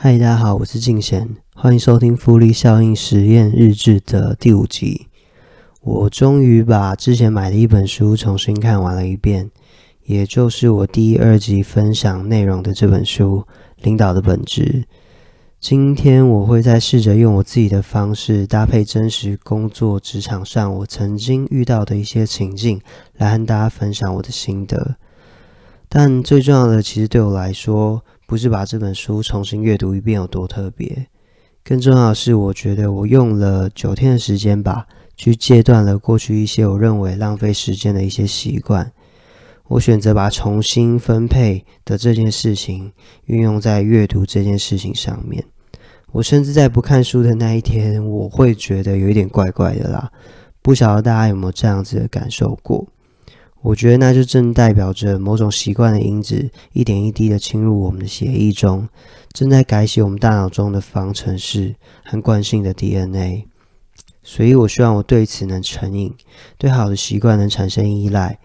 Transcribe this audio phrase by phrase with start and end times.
[0.00, 5.08] 嗨，大家好，我是静贤，欢迎收听复利效应实验日志的第五集。
[5.80, 9.50] 我终于把之前买的一本书重新看完了一遍，
[10.04, 13.44] 也就是我第二集分享内容的这本书
[13.84, 14.62] 《领导的本质》。
[15.58, 22.80] 今天我会再试着用我自己的方式，搭配真实工作职场上我曾经遇到的一些情境，
[23.16, 24.94] 来和大家分享我的心得。
[25.88, 31.06] 但最重要的，其实对我来说，不是把这本书重新阅读一遍有多特别，
[31.64, 38.92] 更重要的是，我觉得我用了九天的时间吧，去戒断了过去一些我认为浪费时间的一些习惯。
[39.68, 42.92] 我选择把重新分配的这件事情
[43.24, 45.42] 运用在阅读这件事情上面。
[46.12, 50.12] 我甚至在不看书的那一天，我会觉得有一点怪怪的啦。
[50.60, 52.86] 不晓得大家有没有这样子的感受过？
[53.60, 58.88] 我觉得那就正代表着某种习惯的因子一点一滴的侵入我们的血液中，
[59.32, 63.44] 正在改写我们大脑中的方程式和惯性的 DNA。
[64.22, 66.14] 所以我希望我对此能成瘾，
[66.56, 68.38] 对好的习惯能产生依赖。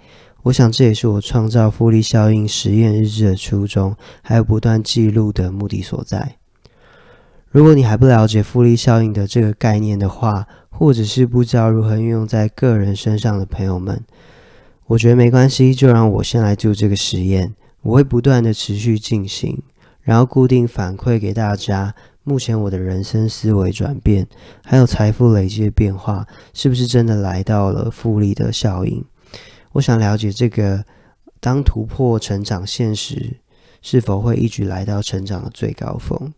[0.44, 6.38] 我想这也是我创造复利效应实验日志的初衷，还有不断记录的目的所在。
[7.50, 14.04] 如果你还不了解复利效应的这个概念的话，或者是不知道如何运用在个人身上的朋友们，
[14.88, 17.54] 我觉得没关系，就让我先来做这个实验。
[17.82, 19.62] 我会不断的持续进行，
[20.02, 21.94] 然后固定反馈给大家。
[22.26, 24.26] 目前我的人生思维转变，
[24.64, 29.04] 还有财富累积的变化，是不是真的来到了复利的效应？
[29.74, 30.86] 我想了解这个，
[31.42, 33.38] 当突破成长现实，
[33.82, 36.32] 是否会一举来到成长的最高峰？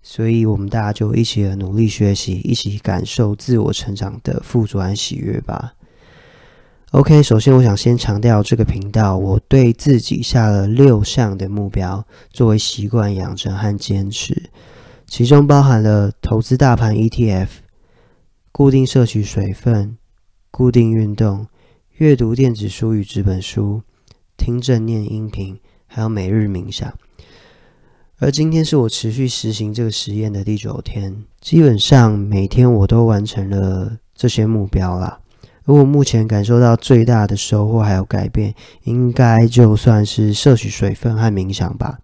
[0.00, 5.74] 所以，我们大家就一起努力学习，一起感受自我成长的富足和喜悦吧。
[6.96, 14.48] OK，首先我想先强调这个频道，我对自己下了六项的目标，作为习惯养成和坚持，
[15.06, 17.48] 其中包含了投资大盘 ETF、
[18.50, 19.98] 固定摄取水分、
[20.50, 21.46] 固定运动、
[21.98, 23.82] 阅读电子书与纸本书、
[24.38, 26.90] 听正念音频，还有每日冥想。
[28.20, 35.20] 而今天是我持续实行这个实验的第九天，基本上每天我都完成了这些目标啦。
[35.66, 38.54] 而我目前感受到最大的收获还有改变，
[38.84, 41.98] 应该就算是摄取水分和冥想吧。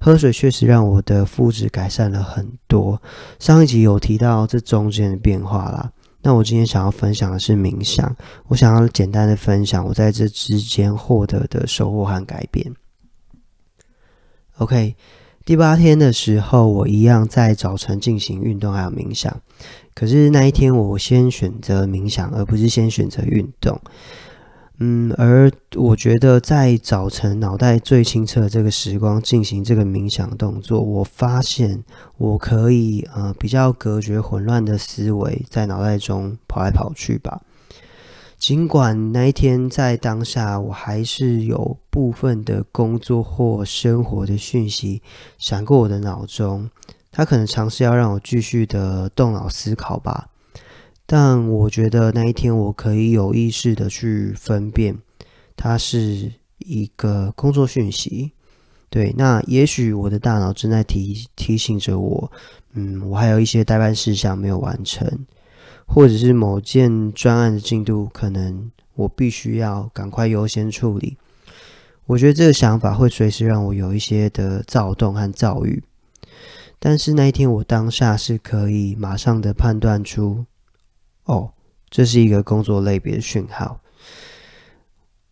[0.00, 3.00] 喝水确实让我的肤质改善了很多。
[3.38, 5.90] 上一集有提到这中间的变化啦。
[6.22, 8.16] 那我今天想要分享的是冥想，
[8.48, 12.74] 我想要简单的分享我在这之间获得的收获和改变。
[14.56, 14.94] OK。
[15.46, 19.42] 第八天的时候，我一样在早晨进行运动还有冥想。
[19.94, 23.80] 可是那一天，我先选择冥想，而不是先选择运动。
[24.78, 31.84] 嗯，而我觉得在早晨脑袋最清澈这个时光进行这个冥想动作，我发现
[32.18, 37.40] 我可以呃比较隔绝混乱的思维在脑袋中跑来跑去吧。
[38.36, 45.00] 尽管那一天在当下，我还是有部分的工作或生活的讯息
[45.38, 46.68] 闪过我的脑中，
[47.16, 50.28] 他可能尝试要让我继续的动脑思考吧。
[51.06, 54.98] 但我觉得那一天我可以有意识的去分辨，
[55.54, 58.32] 它是一个工作讯息。
[58.90, 62.32] 对，那也许我的大脑正在提提醒着我，
[62.72, 65.24] 嗯，我还有一些代办事项没有完成。
[65.86, 71.16] 或者是某件专案的进度，可能我必须要赶快优先处理。
[72.06, 75.82] 我觉得这个想法会随时让我有一些的躁动和躁郁。
[76.86, 80.44] 但是那一天我当下是可以马上的判断出，
[81.24, 81.54] 哦，
[81.88, 83.80] 这是一个工作类别的讯号，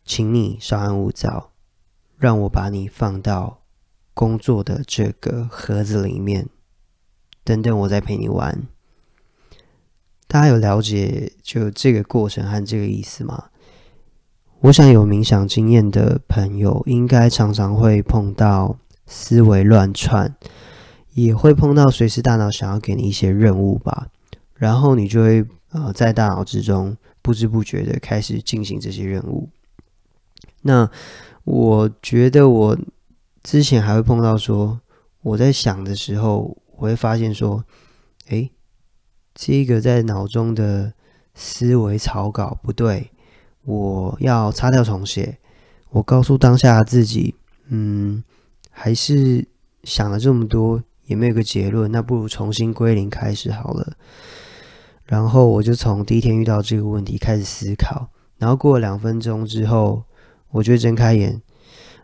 [0.03, 1.51] 请你稍安勿躁，
[2.17, 3.61] 让我把你放到
[4.15, 6.49] 工作的这个盒子里面，
[7.45, 8.63] 等等，我再陪你玩。
[10.27, 13.51] 大家有了解就这个过程和这个意思吗？
[14.61, 20.35] 我想有冥想经验的朋友，应该常常会碰到思维乱窜，
[21.15, 24.09] 也会碰到随时大脑想要给你一些任务吧，
[24.55, 29.49] 然后你就会呃在大脑之中不知不觉的开始进行这些任务。
[30.63, 30.91] 那
[31.45, 32.79] 我觉得我
[33.43, 34.81] 之前还会碰到说，
[35.23, 37.65] 我在想的时候，我会发现说，
[38.29, 38.51] 诶。
[39.35, 40.93] 这个在脑中的
[41.35, 43.11] 思维草稿不对，
[43.65, 45.39] 我要擦掉重写。
[45.89, 47.35] 我告诉当下自己，
[47.69, 48.23] 嗯，
[48.71, 49.49] 还是
[49.85, 53.93] 想了这么多也没有个结论，那不如重新归零开始好了。
[55.05, 58.09] 然后我就从第一天遇到这个问题开始思考，
[58.39, 60.05] 然后过了两分钟之后，
[60.51, 61.43] 我就睁开眼，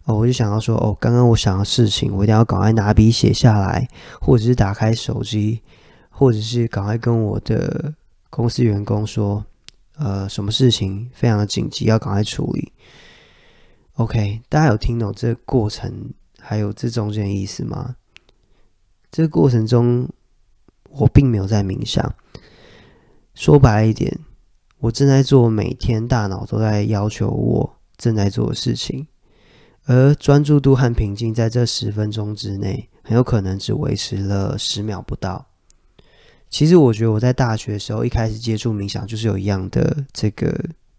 [0.04, 3.88] 哦，我就想要说，哦，刚刚我想的事情，我一定要赶快拿笔写下来，
[4.20, 5.62] 或者是打开手机，
[6.10, 7.94] 或者是赶快跟我的
[8.28, 9.44] 公司员工说，
[9.96, 12.72] 呃，什么事情非常的紧急，要赶快处理。
[13.94, 17.96] OK，大家有听懂这个过程，还有这中间的意思吗？
[19.10, 20.08] 这个过程中，
[20.90, 22.14] 我并没有在冥想。
[23.34, 24.18] 说白一点，
[24.78, 29.06] 我正在做每天大脑都在要求我正在做的事情，
[29.86, 35.46] 而专注度和平静在这十分钟之内，很有可能只维持了十秒不到。
[36.50, 40.52] 其实，我觉得我在大学的时候一开始接触冥想，就是有一样的这个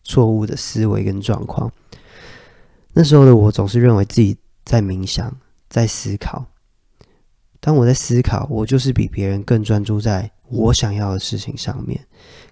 [0.03, 1.71] 错误的思维跟状况。
[2.93, 5.35] 那时候的我总是认为自己在冥想，
[5.67, 6.45] 在思考。
[7.59, 11.99] 当我在思考，我就是比别人更专注在我想要的事情上面。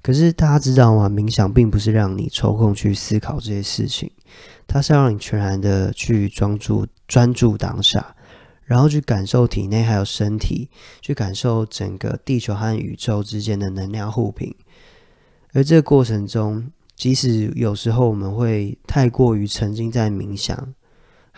[0.01, 1.09] 可是大家知道吗？
[1.09, 4.11] 冥想并不是让你抽空去思考这些事情，
[4.67, 8.15] 它是要让你全然的去专注、专注当下，
[8.63, 10.69] 然后去感受体内还有身体，
[11.01, 14.53] 去感受整个地球和宇宙之间的能量互平。
[15.53, 20.73] 而这个过程中，即使有时候我们会太过于沉浸在冥想，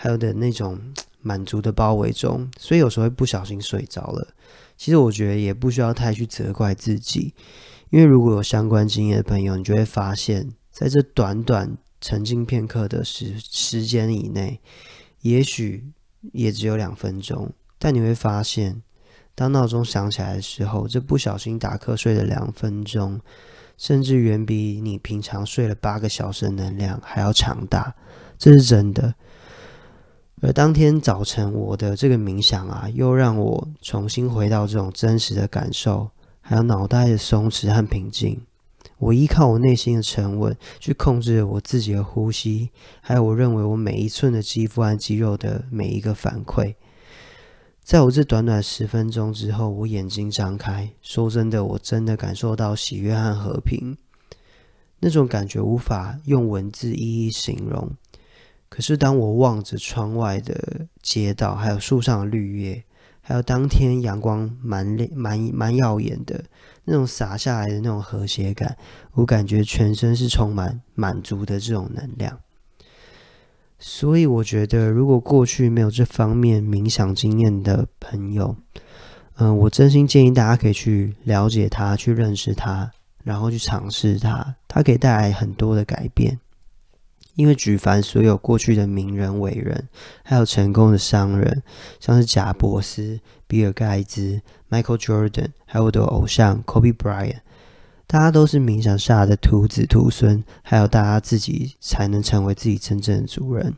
[0.02, 0.80] 还有的那种
[1.22, 4.30] 满足的包围中，所以有时候会不小心睡着了。
[4.78, 7.34] 其实我觉得也不需要太去责怪自己，
[7.90, 14.62] 因为如果有相关经验的朋友，你就会发现，在这短短沉浸片刻的时时间以内，
[15.20, 15.92] 也许
[16.32, 18.82] 也只有两分钟，但你会发现，
[19.36, 23.20] 当闹钟响起来的时候，这不小心打瞌睡的两分钟。
[23.78, 27.96] 甚至远比你平常睡了八个小时的能量还要强大，
[28.38, 29.16] 这是真的。
[30.42, 36.10] 而当天早晨，我的这个冥想啊，又让我重新回到这种真实的感受，
[36.40, 38.40] 还有脑袋的松弛和平静。
[39.00, 42.70] 我依靠我内心的沉稳，去控制我自己的呼吸，
[43.02, 46.76] 还有我认为我每一寸的肌肤和肌肉的每一个反馈。
[47.84, 53.98] 在我这短短十分钟之后，我眼睛张开，说真的，我真的感受到喜悦和和平，
[55.00, 57.92] 那种感觉无法用文字一一形容。
[58.70, 62.84] 可是当我望着窗外的街道，还有树上的绿叶，
[63.20, 66.44] 还有当天阳光蛮亮、蛮蛮耀眼的
[66.86, 68.78] 那种洒下来的那种和谐感，
[69.14, 72.40] 我感觉全身是充满满足的这种能量。
[73.80, 78.56] 所以我觉得，如果过去没有这方面冥想经验的朋友，
[79.38, 82.92] 嗯，我真心建议大家可以去了解它，去认识它，
[83.24, 86.40] 然后去尝试它，它可以带来很多的改变。
[87.40, 89.88] 因为举凡所有过去的名人伟人，
[90.24, 91.64] 还有成功的商人，
[91.98, 97.38] 像是贾伯斯、比尔盖茨、Michael Jordan，还有我的偶像 Kobe Bryant。
[98.06, 103.74] 大家都是冥想下的徒子徒孙，还有大家自己才能成为自己真正的主人。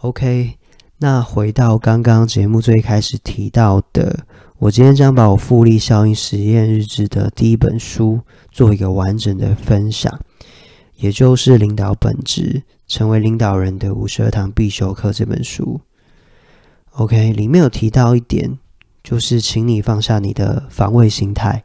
[0.00, 0.54] OK，
[0.96, 4.20] 那回到刚刚节目最开始提到的，
[4.56, 8.20] 我今天将把我复利效应实验日志的第一本书
[8.50, 10.18] 做一个完整的分享，
[10.98, 15.80] 也就是《领导本质：成为领导人的五十二堂必修课》这本书。
[16.92, 18.58] OK，里面有提到一点，
[19.04, 21.62] 就是请你放下你的防卫心态。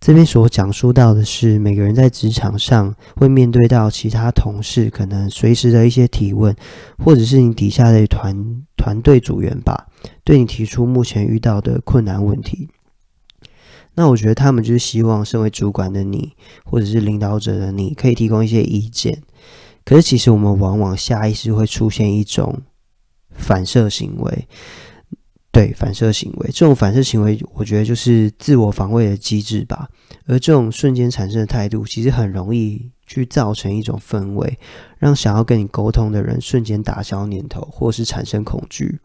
[0.00, 6.54] 这边所讲述到的是，每个人在职场上会面对到其他同事可能随时的一些提问，
[6.98, 9.86] 或者是你底下的团团队组员吧，
[10.24, 12.68] 对你提出目前遇到的困难问题。
[13.94, 16.32] 那我觉得他们就是希望身为主管的你，
[16.64, 19.22] 或者是领导者的你，可以提供一些意见。
[19.84, 22.62] 可是其实我们往往下意识会出现一种
[23.30, 24.48] 反射行为。
[25.52, 29.88] 对反射行为，这种反射行为，我觉得就是自我防卫的机制吧。
[30.26, 34.58] 而这种瞬间产生的态度，其实很容易去造成一种氛围，
[34.98, 38.98] 让想要跟你沟通的人瞬间打消念头，或是产生恐惧。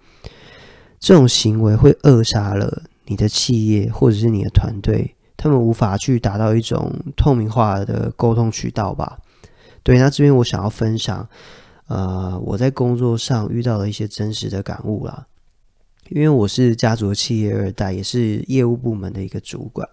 [1.00, 9.18] 这种行为会扼杀了你的企业或者是你的团队，他们无法去达到一种透明化的沟通渠道吧。
[9.82, 11.28] 对，那这边我想要分享，
[11.88, 15.26] 呃，我在工作上遇到的一些真实的感悟啦。
[16.10, 19.88] 因为我是家族企业二代，也是业务部门的一个主管，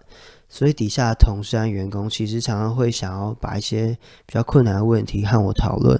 [0.47, 5.99] 所以底下的同事和员工其实常常会想要把一些比较困难的问题和我讨论。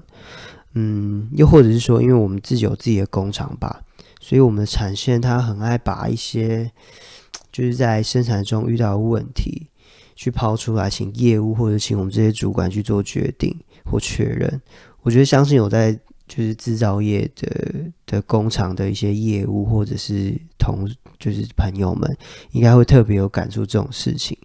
[0.74, 3.82] 嗯，又或者是说，因为我们自己有自己的工厂吧，
[4.28, 6.70] 所以我们的产线他很爱把一些
[7.50, 9.68] 就是在生产中遇到的问题
[10.16, 13.56] 去抛出来，请业务或者请我们这些主管去做决定
[13.86, 14.62] 或确认。
[15.04, 15.98] 我觉得相信有在。
[16.30, 17.74] 就是制造业的
[18.06, 20.86] 的工厂的一些业务，或者是同
[21.18, 22.18] 就是朋友们，
[22.52, 24.38] 应该会特别有感触这种事情。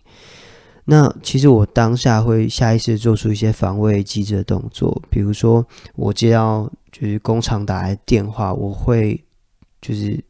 [0.84, 9.20] 那其实我当下会下意识做出一些防卫机制的动作，比如说我接到就是工厂打来电话，我会
[9.82, 10.24] 就是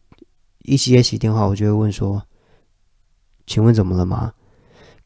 [0.64, 2.20] 一接起电话，我就会问说
[3.46, 4.32] ：“请问怎么了吗？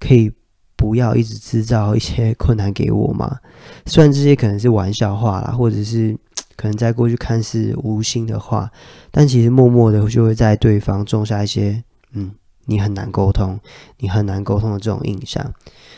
[0.00, 0.32] 可以
[0.76, 3.38] 不要一直制造一些困难给我吗？”
[3.84, 6.16] 虽然这些可能是玩笑话啦，或者是
[6.56, 8.70] 可能在过去看似无心的话，
[9.10, 12.32] 但其实默默的就会在对方种下一些嗯。
[12.68, 13.60] 你很难沟通，
[13.98, 15.54] 你很难沟通的这种印象，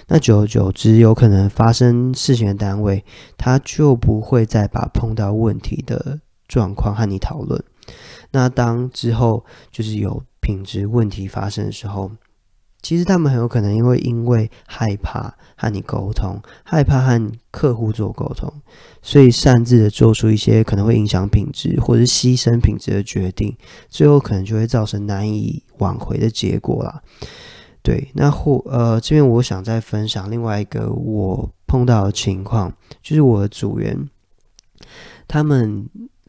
[0.09, 3.03] 那久而久之，有可能发生事情的单位，
[3.39, 7.65] 他就不会再把碰到问题的状况和你讨论。
[8.31, 12.11] 那当之后就是有品质问题发生的时候，
[12.83, 18.53] 其实他们很有可能因为因为害怕和你沟通，害怕和客户做沟通，
[19.03, 23.57] 所以擅自的做出一些可能会影响品质或者是牺牲品质的决定，
[23.89, 27.03] 最后可能就会造成难以挽回的结果啦。
[27.83, 34.09] 对，那或呃这边我想再分享另外一个我碰到的情况，就是我的组员，
[35.27, 35.89] 他们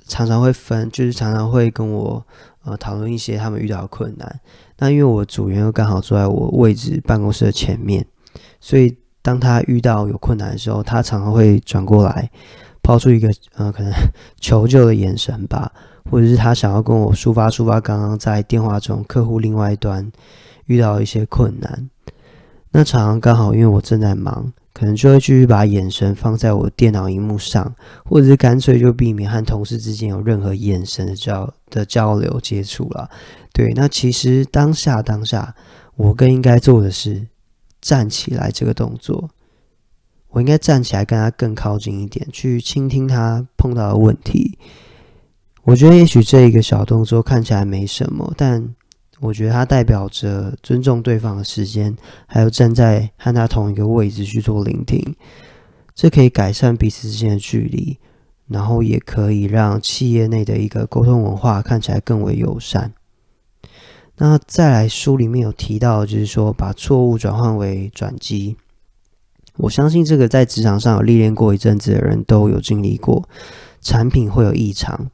[0.09, 2.25] 常常会分，就是常常会跟我
[2.63, 4.39] 呃讨论一些他们遇到的困难。
[4.79, 8.05] 那因为我组员又刚好坐在我位置办公室的前面，
[8.59, 12.29] 所以当他遇到有困难的时候，他常常会转过来，
[12.81, 13.93] 抛出一个呃可能
[14.39, 15.71] 求救的眼神吧，
[16.09, 20.11] 或者是他想要跟我抒发抒发刚刚在电话中客户另外一端
[20.65, 21.89] 遇到一些困难。
[22.71, 24.51] 那常常刚好因为我正在忙。
[24.79, 33.09] 可能就会继续把眼神放在我电脑荧幕上，或者是干脆就避免和同事之间有任何眼神的交的交流接触了。
[33.51, 35.53] 对，那其实当下当下，
[35.97, 37.27] 我更应该做的是
[37.81, 39.29] 站起来这个动作。
[40.29, 44.57] 我应该站起来跟他更靠近一点，去倾听他碰到的问题。
[45.63, 48.73] 我觉得也许这一个小动作看起来没什么，但。
[49.19, 51.95] 我觉得它代表着尊重对方的时间，
[52.25, 55.15] 还有站在和他同一个位置去做聆听，
[55.93, 57.97] 这可以改善彼此之间的距离，
[58.47, 62.93] 然后也可以让企业内的一个沟通文化看起来更为友善。
[64.17, 68.55] 那再来书里面有提到，就是说把错误转换为转机。
[69.57, 73.27] 我相信这个在职场上有历练过一阵子的人都有经历过，
[73.81, 75.11] 产品会有异常。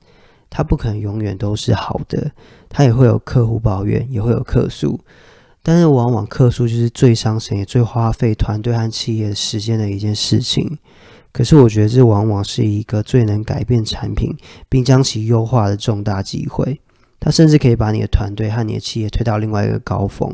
[0.49, 2.31] 它不可能永远都是好的，
[2.69, 4.99] 它也会有客户抱怨，也会有客诉，
[5.61, 10.77] 但是往往客诉就是最伤神也最花费团队和企业时间的一件事情。
[11.31, 14.33] 可是我觉得这往往是一个最能改变产品
[14.69, 16.79] 并将其优化的重大机会。
[17.19, 20.31] 它甚至可以把你的团队和你的企业推到另外一个高峰，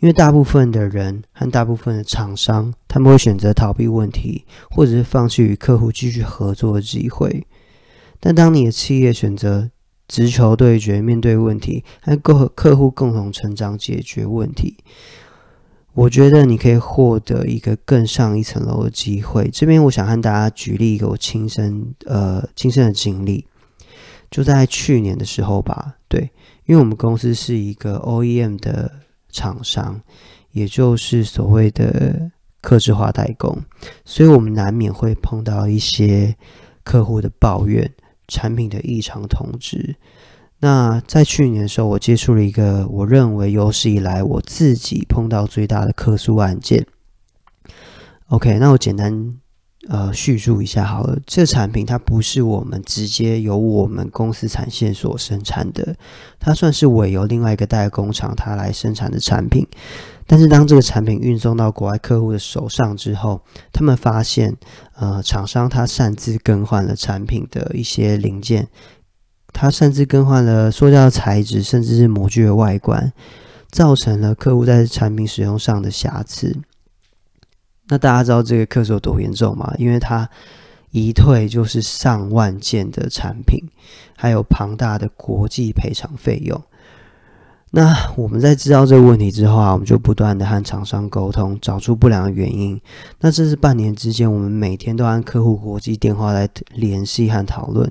[0.00, 7.46] 因为大部分的人和大部分的厂商，他们会选择逃避问题，或者是放弃与客户继续合作的机会。
[8.20, 9.70] 但当你的企业选择
[10.06, 14.76] 直球对决，面对问题，和客客户共同成长，解决问题，
[15.94, 19.48] 我觉得你可以获得一个更上一层楼的机会。
[19.52, 23.46] 这边我想和大家举例一个我亲身呃亲身的经历，
[24.30, 25.94] 就在去年的时候吧。
[26.08, 26.30] 对，
[26.66, 28.90] 因为我们公司是一个 OEM 的
[29.30, 30.00] 厂商，
[30.52, 33.56] 也就是所谓的客制化代工，
[34.04, 36.36] 所以我们难免会碰到一些
[36.82, 37.90] 客户的抱怨。
[38.30, 39.96] 产品的异常通知。
[40.60, 46.86] 那在去年的时候，我接触了一个我认为有史以来我自己碰到最大的客诉案件。
[48.28, 49.34] OK，那我简单
[49.88, 51.18] 呃叙述一下好了。
[51.26, 55.96] 这产品它不是我们直接由我们公司产线所生产的，
[56.38, 59.66] 它算是委由另外一个代工厂它来生产的产品。
[60.30, 64.56] 但是当这个产品运送到国外客户的手上之后，他们发现，
[64.94, 68.68] 呃，厂商他擅自更换了产品的一些零件，
[69.52, 73.12] 他擅自更换了塑料材质，甚至是模具的外观，
[73.72, 76.56] 造成了客户在产品使用上的瑕疵。
[77.88, 79.74] 那大家知道这个客诉有多严重吗？
[79.78, 80.30] 因为他
[80.92, 83.58] 一退就是上万件的产品，
[84.16, 86.62] 还有庞大的国际赔偿费用。
[87.72, 92.80] 那我们在知道这个问题之后啊，我们就不断的和厂商沟通，找出不良的原因。
[93.20, 97.88] 那这是半年之间，我们每天都按客户国际电话来联系和讨论。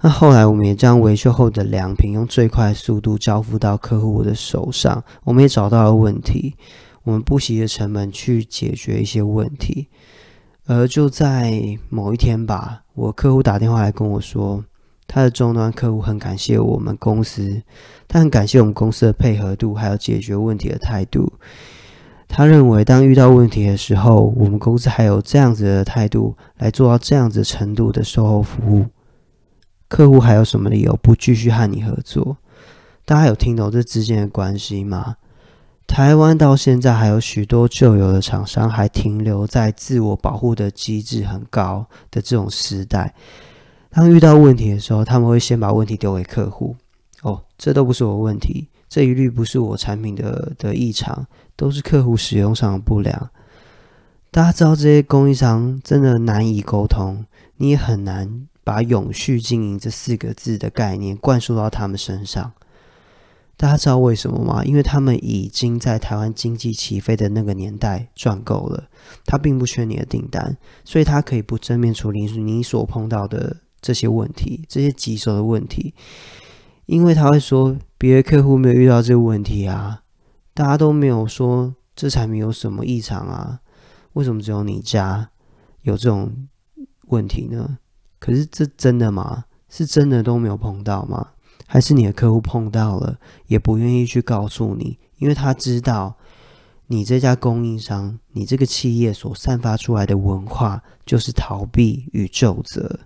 [0.00, 5.04] 那后来，我们也将维修后的良品用最快速度交付到客户的手上。
[5.24, 6.54] 我们也找到了问题，
[7.04, 9.88] 我们不惜的成本去解决一些问题。
[10.64, 14.64] 而就在某一天吧，我客户打电话来跟我说。
[15.14, 17.60] 他的终端客户很感谢我们公司，
[18.08, 21.30] 他很感谢我们公司的配合度，还有解决问题的态度。
[22.26, 28.86] 他认为，当遇到问题的时候，我们公司还有这样子的态度来做到这样子程度的售后服务，
[29.86, 32.38] 客户还有什么理由不继续和你合作？
[33.04, 35.16] 大家有听懂这之间的关系吗？
[35.86, 43.12] 台湾到现在还有许多旧有的厂商还停留在自我保护的机制很高的这种时代。
[43.92, 46.74] 当遇到问题的时候，他们会先把问题丢给客户。
[47.20, 53.30] 哦，这都不是我问题，这一律不是我产品的的异常，都是客户使用上的不良。
[54.30, 57.26] 大家知道这些供应商真的难以沟通，
[57.58, 62.52] 你也很难把永续经营这四个字的概念灌输到他们身上。
[63.58, 64.64] 大家知道为什么吗？
[64.64, 68.88] 因为他们已经在台湾经济起飞的那个年代赚够了，
[69.26, 75.92] 他并不缺你的订单，所以他可以不正面处理你所碰到的这些问题、这些棘手的问题，
[76.86, 80.04] 因为他会说别的客户没有遇到这个问题啊，
[80.54, 83.60] 大家都没有说这产品有什么异常啊。
[84.14, 85.30] 为什么只有你家
[85.82, 86.46] 有这种
[87.08, 87.78] 问题呢？
[88.18, 89.44] 可是这真的吗？
[89.68, 91.30] 是真的都没有碰到吗？
[91.66, 94.98] 还是你的客户碰到了也不愿意去告诉你？
[95.16, 96.14] 因为他知道
[96.88, 103.00] 你这家供应商、你这个企业所散发出来的文化就是逃避与咒责，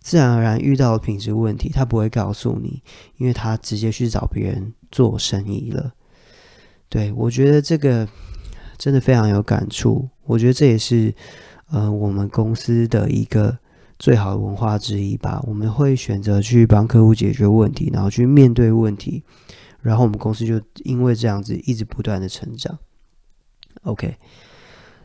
[0.00, 2.82] 自然而然遇到品质问题，他不会告诉你，
[3.18, 5.92] 因为他直接去找别人做生意了。
[6.88, 8.08] 对我觉得这个。
[8.80, 11.14] 真的非常有感触，我觉得这也是
[11.68, 13.58] 呃我们公司的一个
[13.98, 15.38] 最好的文化之一吧。
[15.46, 19.22] 我们会选择去帮客户解决问题，然后去面对问题，
[19.82, 22.78] 然后我们公司就因为这样子一直不断的成长。
[23.82, 24.16] OK，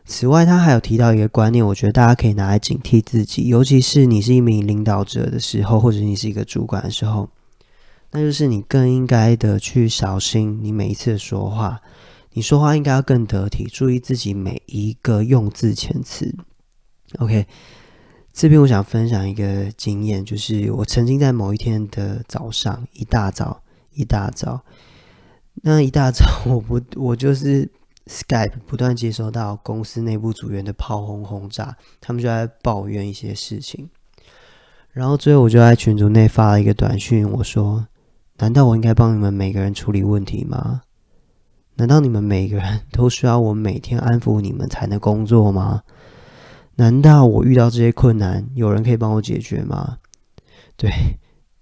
[0.06, 7.28] 此外，他还有提到一个观念，我觉得大家可以拿来警惕自己，尤其是你是一名领导者的时候，或者你是一个主管的时候，
[8.12, 11.82] 那就是你更应该的去小心你每一次说话。
[12.34, 16.36] 你说话应该要更得体，注意自己每一个用字遣词。
[17.20, 17.48] OK，
[18.34, 24.62] 这边我想分享一个经验，就是我曾经在某一天的早上，一大早，一大早，
[25.64, 27.72] 那一大早， 我不，我就是
[28.08, 33.90] Skype 不断接收到公司内部组员的炮轰轰炸，他们就在抱怨一些事情，
[34.92, 37.88] 然后最后我就在群组内发了一个短讯，我说：
[38.38, 40.84] 难道我应该帮你们每个人处理问题吗？
[41.78, 45.84] 难道你们每个人都需要我每天安抚你们才能工作吗？
[46.76, 49.98] 难道我遇到这些困难，有人可以帮我解决吗？
[50.78, 50.92] 对，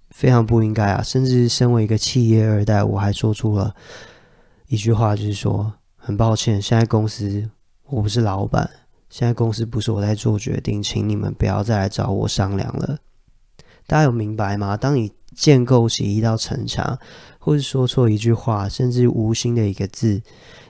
[0.10, 1.02] 非常不应该啊！
[1.02, 3.74] 甚至身为一个企业二代，我还说出了
[4.68, 5.74] 一句话，就是说
[6.06, 7.50] 很抱歉，现在公司
[7.86, 8.70] 我不是老板，
[9.10, 13.00] 现在公司不是我在做决定，请你们不要再来找我商量了。
[13.88, 14.76] 大家有明白吗？
[14.76, 17.00] 当你建构起一道城墙，
[17.40, 20.22] 或是说错一句话，甚至无心的一个字，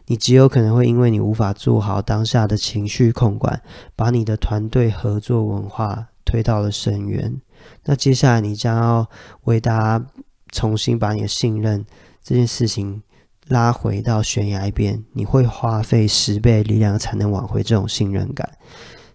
[0.05, 3.59] 你极有可能会因为你无法做好当下的情绪控管，
[3.95, 7.41] 把你的团队合作文化推到了深渊。
[7.85, 9.09] 那接下来你将要
[9.45, 10.05] 为大家
[10.51, 11.83] 重新把你的信任
[12.23, 13.01] 这件事情
[13.47, 18.49] 拉回到悬崖边，你会花费十倍力量才能挽回这种信任感。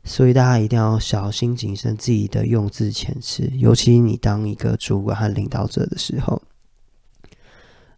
[0.04, 6.40] 所以大家一定要小心谨慎自己的用字遣词，尤其你当一个主管和领导者的时候。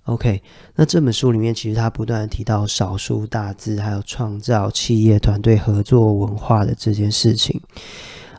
[0.05, 0.43] OK，
[0.75, 7.61] 那这本书里面其实他不断提到少数大字，还有创造企业团队合作文化的这件事情。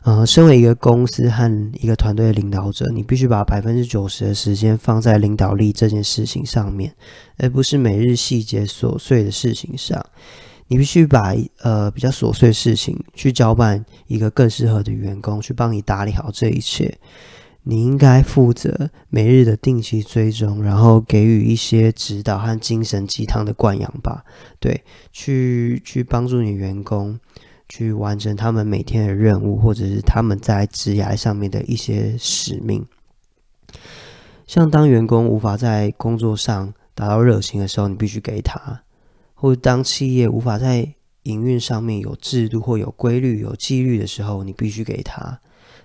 [0.04, 6.92] 呃，身为一个公司和一个团队的领导者，你必须把百分之九十的时间放在领导力这件事情上面，
[7.38, 10.04] 而不是每日细节琐碎的事情上。
[10.66, 16.98] 你必须把呃比较琐碎的事情去交办一个更适合的员工去帮你打理好这一切。
[17.64, 24.24] 你应该负责每日的定期追踪，然后给予一些指导和精神鸡汤的灌养吧。
[24.58, 27.20] 对，去去帮助你员工
[27.68, 32.86] 去完成他们每天的任务，或者是他们在职涯上面的一些使命。
[34.46, 38.82] 像当员工无法在工作上达到热情的时候，你必须给他。
[39.34, 40.94] 或者当企业无法在
[41.24, 45.38] 营运上面有制度或有规律、有纪律的时候，你必须给他；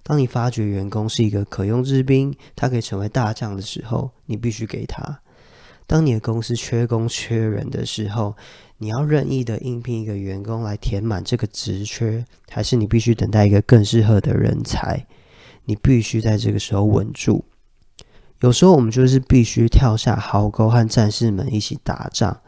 [0.03, 5.03] 当你发觉员工是一个可用之兵，他可以成为大将的时候，你必须给他；
[5.87, 8.35] 当你的公司缺工缺人的时候，
[8.79, 15.05] 你要任意的应聘一个员工来填满这个职缺，还是你必须等待一个更适合的人才？
[15.65, 17.45] 你必须在这个时候稳住。
[18.41, 22.39] 有时候我们就是必须跳下壕沟和战士们一起打仗。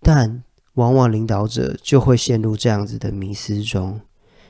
[0.00, 0.42] 但
[0.74, 4.00] 往往领导者就会陷入这样子的迷思中，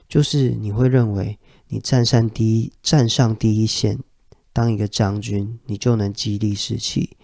[0.09, 3.99] 就是你会认为你站上第一站上第一线
[4.51, 7.19] 当一个将军，你就能激励士气。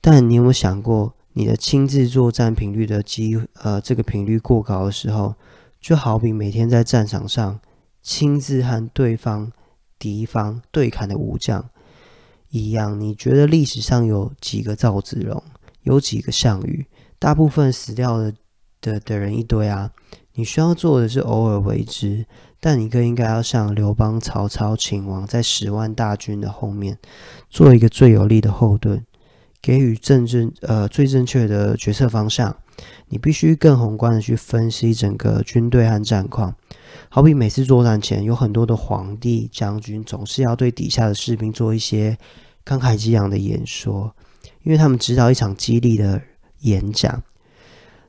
[0.00, 5.34] 但你有没有想过，你的亲自作战频率的机呃这个频率过高的时候，
[5.78, 7.60] 就好比每天在战场上
[8.00, 9.52] 亲自和对方
[9.98, 11.68] 敌方对砍的武将
[12.48, 15.42] 一样，你觉得历史上有几个赵子龙？
[15.82, 16.86] 有几个项羽，
[17.18, 18.32] 大部分死掉的
[18.80, 19.90] 的的人一堆啊。
[20.32, 22.24] 你需要做的是偶尔为之，
[22.60, 26.98] 但你更应该要像刘邦、曹操、秦王，在十万大军的后面，
[27.50, 29.04] 做一个最有力的后盾，
[29.66, 32.56] 给予正正呃最正确的决策方向。
[33.08, 36.54] 你必须更宏观的去分析整个军队和战况。
[37.08, 42.16] 好比每次作战前，有很多的皇帝将军总是要对底下的士兵做一些
[42.64, 44.14] 慷慨激昂的演说，
[44.62, 46.22] 因为他们知道一场激励的
[46.60, 47.20] 演讲。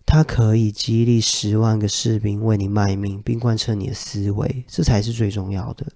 [0.06, 5.88] 它可以激励十万个士兵为你卖命，并贯彻你的思维，这才是最重要的。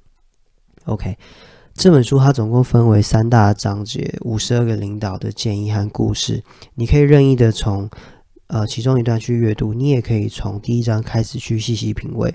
[0.85, 1.17] OK，
[1.73, 6.43] 这本书它总共分为三大章节，五十二个领导的建议和故事。
[6.75, 7.89] 你可以任意的从
[8.47, 12.33] 呃其中一段去阅读，你也可以从第一章开始去细细品味。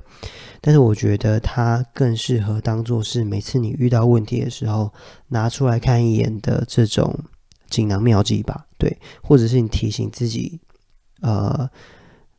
[0.61, 4.93] 但是我觉得它更适合当做是每次你遇到问题的时候
[5.29, 7.17] 拿出来看一眼的这种
[7.69, 8.67] 锦囊妙计吧。
[8.79, 10.61] 对，或者是你提醒自己。
[11.23, 11.69] 呃，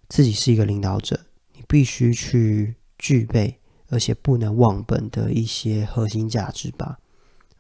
[0.08, 1.20] 自己是一个领导者，
[1.56, 3.58] 你必须去具备，
[3.90, 6.98] 而且不能忘本的一些核心价值吧。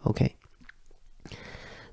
[0.04, 0.36] OK，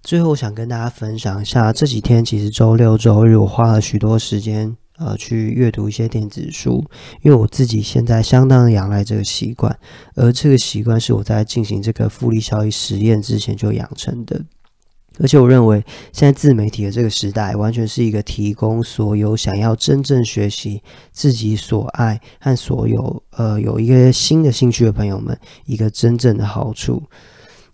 [0.02, 6.84] 最后想跟大家分享一下，这几天其实周六周日我花了许多时间，呃，去阅读一些电子书，
[7.22, 9.76] 因为我自己现在相当的仰赖这个习惯，
[10.14, 14.44] 而这个习惯是我在进行这个复利效益实验之前就养成的。
[15.20, 27.02] 而且我认为，现在自媒体的这个时代，完全是一个提供所有想要真正学习自己所爱和所有呃有一个新的兴趣的朋友们一个真正的好处。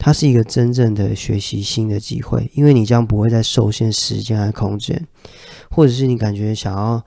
[0.02, 5.06] 它是一个真正的学习新的机会，因为你将不会再受限时间和空间，
[5.70, 7.02] 或者是你感觉想要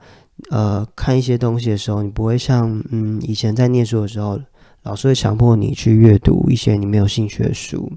[0.50, 4.38] 呃看一些东西的时候，你不会像嗯以前在念书的时候，
[4.82, 7.92] 老师会强迫你去阅读一些你没有兴趣的书，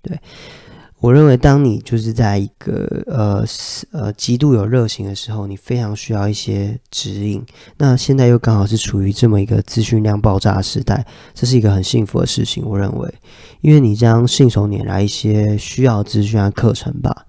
[0.00, 0.18] 对。
[1.00, 3.42] 我认为，当你就是在一个呃
[3.90, 7.42] 呃极度有热情的时候，你非常需要一些指引。
[7.78, 12.62] 那现在又刚好是处于这么一个资讯量爆炸的时代，这是一个很幸福的事情。
[12.66, 13.14] 我认为，
[13.62, 17.24] 因为你将信手拈来一些需要资讯的课程吧。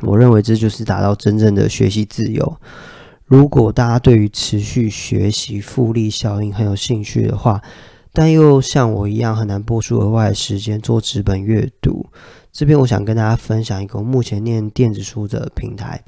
[0.00, 2.56] 我认为这就是达到真正的学习自由。
[3.24, 7.62] 如果大家对于持续学习复利效应很有兴趣的话，
[8.12, 12.04] 但又像我一样很难拨出额外的时间做纸本阅读。
[12.52, 16.04] 这边我想跟大家分享一个目前念电子书的平台，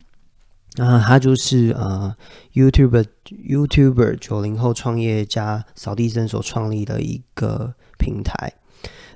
[0.77, 2.15] 啊，它就是呃
[2.53, 3.07] ，YouTube
[3.49, 8.53] YouTuber 九零后创业家扫地僧所创立的一个平台。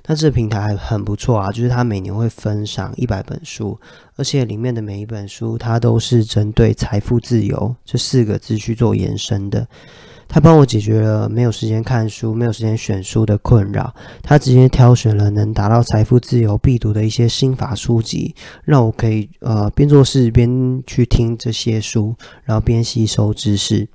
[0.07, 3.79] 那这个平台还很不错啊，就是它每年会分享一百本书，
[4.15, 9.67] 而且里面的每一本书它都是针对财富自由这四个字去做延伸的。
[10.31, 13.93] 他帮我解决了没有时间看书、没有时间选书的困扰。
[14.21, 23.87] 他直接挑选了能达到财富自由必读的一些心法书籍，让我可以呃边做事边去听这些书，然后边吸收知识。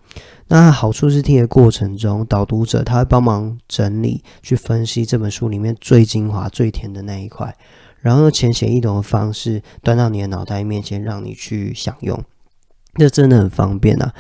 [0.49, 7.57] 那好处是听的过程中，导读者他会帮忙整理、去分析这本书里面最精华、最甜的那一块，
[8.01, 12.21] 然后用浅显易懂的方式端到你的脑袋面前，让你去享用。
[12.97, 14.13] 这真的很方便啊！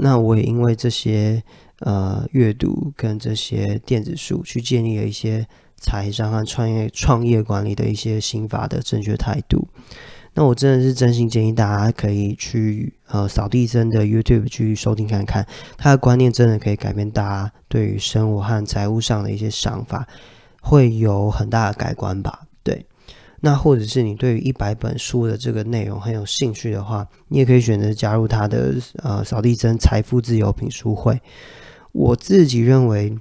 [0.00, 1.42] 那我也因为这些
[1.80, 9.68] 呃阅读跟这些电子书，去建立了一些财商和创业创业管理的一些心法的正确态度。
[10.32, 15.44] 那我真的是真心建议大家可以去呃扫地僧的 YouTube 去收听看看，
[15.76, 20.06] 他的观念真的可以改变大家对于生活和财务上的一些想法，
[20.62, 22.42] 会有很大的改观吧。
[22.62, 22.86] 对
[23.40, 31.18] 那或者是你对于一百本书的这个内容很有兴趣的话，你也可以选择加入他的呃扫地僧财富自由品书会。
[31.92, 33.16] 我自己认为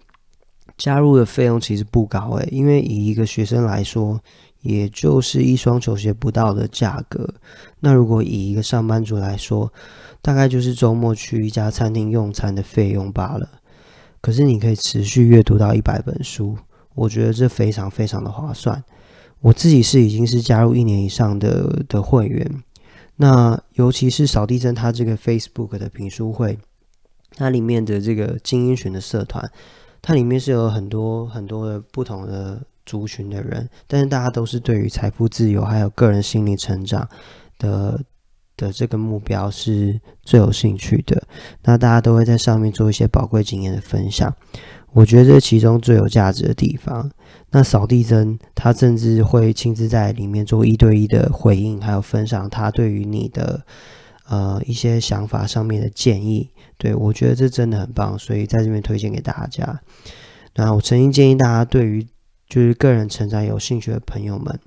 [0.77, 4.19] 加入的费用其实不高诶，因为以一个学生来说，
[4.61, 7.27] 也就是一双球鞋不到的价格。
[7.79, 9.71] 那如果以一个上班族来说，
[10.21, 13.49] 大概就是周末去一家餐厅用餐的费用罢了。
[14.21, 16.57] 可是你可以持续阅读到一百本书，
[16.93, 18.83] 我觉得这非常非常的划算。
[19.41, 22.63] 我自己是已经是加入一年以上的的会员，
[23.15, 26.57] 那尤其是扫地僧他这个 Facebook 的评书会，
[27.31, 29.49] 它里面的这个精英群的社团，
[30.01, 37.07] 它里面是有很多很多的不同的族群的人，但是大家都是对于财富自由还有个人心理成长
[37.57, 37.99] 的
[38.57, 41.21] 的这个目标是最有兴趣的，
[41.63, 44.35] 那大家都会在上面做一些宝贵经验的分享。
[44.91, 47.11] 我觉得这其中最有价值的地方，
[47.51, 53.63] 那扫地僧他甚至会亲自在里面做一对一的回应，还有分享他对于你的
[54.27, 56.49] 呃一些想法上面的建议。
[56.77, 59.81] 对我觉得这真的很棒，所以在这边推荐给大家。
[60.55, 62.07] 那我曾经建议大家，对于
[62.47, 64.59] 就是个人成长有兴趣的朋友们，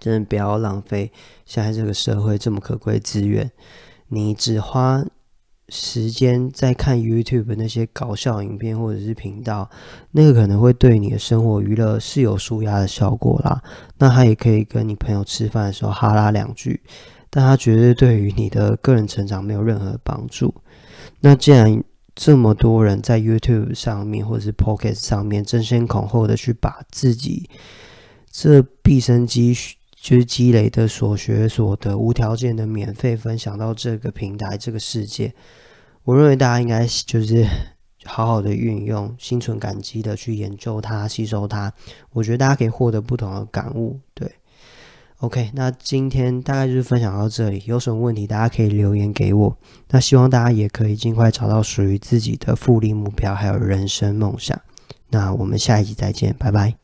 [0.00, 1.12] 真的不要浪费
[1.44, 3.50] 现在这个社会这么可贵资源。
[4.08, 5.04] 你只花
[5.74, 9.70] 时间在看 YouTube 那些搞笑影片或者是频道，
[10.10, 13.62] 那个可能会对你的生活娱乐是有舒压的效果啦。
[13.96, 16.78] 那他也可以跟你朋友吃饭的时候哈拉两句，
[17.30, 20.54] 但他绝对对于你的个人成长没有任何帮助。
[21.20, 21.82] 那既然
[22.14, 27.48] 这么多人在 YouTube 上面或者是 Pocket 上面争先恐后的去把自己
[28.30, 29.76] 这毕生积蓄。
[30.02, 35.32] 就是积累的所学所得，无条件的免费分享到这个平台、这个世界。
[36.04, 37.46] 我认为大家应该就是
[38.04, 41.72] 好好的运用，心存感激的去研究它、吸收它。
[42.10, 44.00] 我觉得大家可以获得不同的感悟。
[44.12, 44.30] 对
[45.18, 47.62] ，OK，那今天大概就是分享到这里。
[47.66, 49.56] 有什么问题，大家可以留言给我。
[49.90, 54.60] 那希望大家也可以尽快找到属于自己的复利目标，还有人生梦想。
[55.10, 56.81] 那我们下一集再见，拜拜。